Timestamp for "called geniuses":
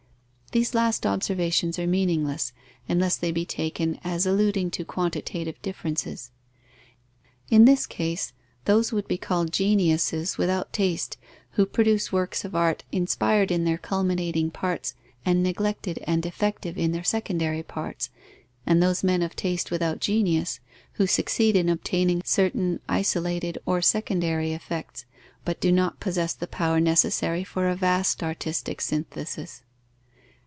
9.17-10.37